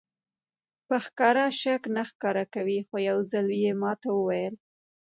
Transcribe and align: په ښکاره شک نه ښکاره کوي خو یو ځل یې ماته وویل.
په 0.87 0.95
ښکاره 1.05 1.45
شک 1.61 1.81
نه 1.95 2.03
ښکاره 2.09 2.43
کوي 2.55 2.79
خو 2.87 2.95
یو 3.09 3.17
ځل 3.31 3.47
یې 3.63 3.71
ماته 3.81 4.09
وویل. 4.13 4.55